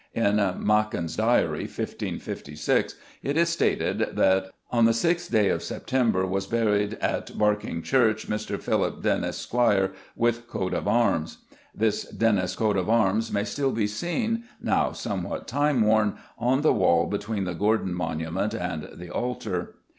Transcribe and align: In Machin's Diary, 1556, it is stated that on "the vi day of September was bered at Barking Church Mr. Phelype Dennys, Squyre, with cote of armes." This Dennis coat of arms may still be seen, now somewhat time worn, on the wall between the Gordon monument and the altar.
In 0.15 0.37
Machin's 0.57 1.15
Diary, 1.15 1.65
1556, 1.65 2.95
it 3.21 3.37
is 3.37 3.49
stated 3.49 3.99
that 4.15 4.49
on 4.71 4.85
"the 4.85 4.93
vi 4.99 5.13
day 5.29 5.49
of 5.49 5.61
September 5.61 6.25
was 6.25 6.47
bered 6.47 6.97
at 6.99 7.37
Barking 7.37 7.83
Church 7.83 8.27
Mr. 8.27 8.57
Phelype 8.59 9.03
Dennys, 9.03 9.35
Squyre, 9.35 9.93
with 10.15 10.47
cote 10.47 10.73
of 10.73 10.87
armes." 10.87 11.37
This 11.75 12.05
Dennis 12.09 12.55
coat 12.55 12.77
of 12.77 12.89
arms 12.89 13.31
may 13.31 13.43
still 13.43 13.71
be 13.71 13.85
seen, 13.85 14.45
now 14.59 14.91
somewhat 14.91 15.47
time 15.47 15.83
worn, 15.83 16.17
on 16.35 16.61
the 16.61 16.73
wall 16.73 17.05
between 17.05 17.43
the 17.43 17.53
Gordon 17.53 17.93
monument 17.93 18.55
and 18.55 18.89
the 18.95 19.11
altar. 19.11 19.75